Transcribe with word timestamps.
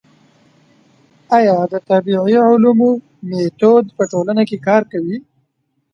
ايا 1.37 1.57
د 1.71 1.73
طبيعي 1.89 2.35
علومو 2.47 2.91
ميتود 3.29 3.85
په 3.97 4.03
ټولنه 4.11 4.43
کي 4.49 4.57
کار 4.67 4.81
کوي؟ 4.91 5.17